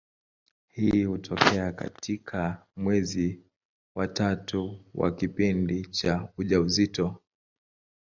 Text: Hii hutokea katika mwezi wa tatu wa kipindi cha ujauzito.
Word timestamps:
Hii 0.67 1.03
hutokea 1.03 1.71
katika 1.71 2.67
mwezi 2.75 3.41
wa 3.95 4.07
tatu 4.07 4.79
wa 4.93 5.15
kipindi 5.15 5.85
cha 5.85 6.29
ujauzito. 6.37 7.15